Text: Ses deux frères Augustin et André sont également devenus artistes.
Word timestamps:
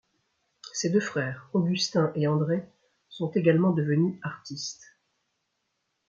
Ses 0.73 0.89
deux 0.89 0.99
frères 0.99 1.47
Augustin 1.53 2.11
et 2.15 2.25
André 2.25 2.63
sont 3.07 3.29
également 3.29 3.69
devenus 3.69 4.17
artistes. 4.23 4.97